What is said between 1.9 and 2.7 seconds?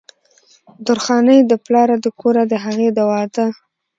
د کوره د